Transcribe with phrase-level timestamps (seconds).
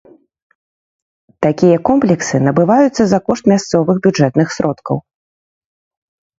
[1.47, 4.97] Такія комплексы набываюцца за кошт мясцовых бюджэтных сродкаў.